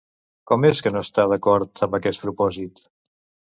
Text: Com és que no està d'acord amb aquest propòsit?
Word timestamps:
Com 0.51 0.63
és 0.69 0.81
que 0.85 0.91
no 0.95 1.03
està 1.09 1.27
d'acord 1.35 1.85
amb 1.89 1.99
aquest 2.01 2.25
propòsit? 2.25 2.85